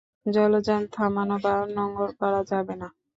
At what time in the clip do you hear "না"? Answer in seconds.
2.81-2.87